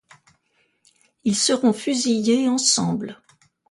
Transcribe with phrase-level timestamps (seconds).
[1.25, 3.21] Ils seront fusillés ensemble.